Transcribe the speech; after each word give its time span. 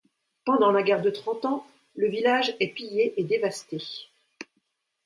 Pendant 0.45 0.71
la 0.71 0.81
guerre 0.81 1.03
de 1.03 1.11
Trente 1.11 1.45
Ans 1.45 1.63
le 1.95 2.07
village 2.09 2.55
est 2.59 2.73
pillé 2.73 3.13
et 3.17 3.23
dévasté. 3.23 3.77